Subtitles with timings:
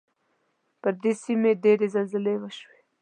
[0.81, 2.79] پر دې سیمې ډېرې زلزلې وشوې.